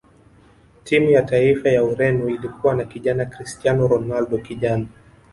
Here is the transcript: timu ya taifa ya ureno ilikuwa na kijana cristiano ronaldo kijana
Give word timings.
timu 0.83 1.09
ya 1.09 1.21
taifa 1.21 1.69
ya 1.69 1.83
ureno 1.83 2.29
ilikuwa 2.29 2.73
na 2.75 2.85
kijana 2.85 3.25
cristiano 3.25 3.87
ronaldo 3.87 4.37
kijana 4.37 4.85